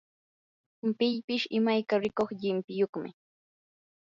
pillpish 0.97 1.45
imayka 1.57 1.93
rikuq 2.03 2.29
llimpiyuqmi. 2.39 3.09